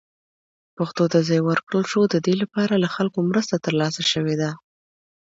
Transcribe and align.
پښتو 0.77 1.03
ته 1.11 1.19
ځای 1.27 1.39
ورکړل 1.43 1.83
شو، 1.91 2.01
د 2.13 2.15
دې 2.25 2.35
لپاره 2.41 2.73
له 2.83 2.89
خلکو 2.95 3.19
مرسته 3.29 3.55
ترلاسه 3.65 4.01
شوې 4.11 4.35
ده. 4.41 4.49